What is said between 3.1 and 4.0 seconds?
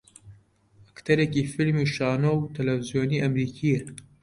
ئەمریکییە